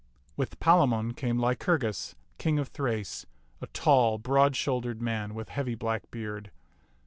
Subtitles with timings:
[0.35, 2.15] With Palamon came Lycur gus.
[2.39, 3.27] King of Thrace,
[3.61, 6.49] a tall, broad shouldered man with heavy black beard.